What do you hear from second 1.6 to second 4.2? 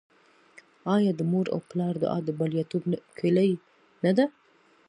پلار دعا د بریالیتوب کیلي نه